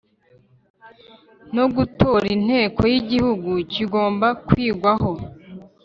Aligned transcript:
no 1.55 1.65
gutora 1.75 2.25
Inteko 2.35 2.81
y 2.91 2.95
Igihugu 3.01 3.51
kigomba 3.73 4.27
kwigwaho 4.47 5.11